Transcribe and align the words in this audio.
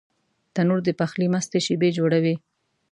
تنور 0.53 0.79
د 0.85 0.89
پخلي 0.99 1.27
مستې 1.33 1.59
شېبې 1.65 1.89
جوړوي 1.97 2.35